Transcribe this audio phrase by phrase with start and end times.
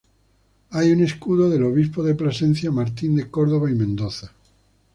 [0.71, 4.31] Hay un escudo del obispo de Plasencia Martín de Córdoba y Mendoza.